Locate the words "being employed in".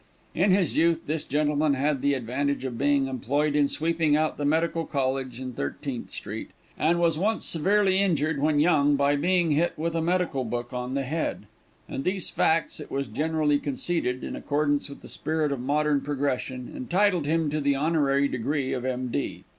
2.75-3.67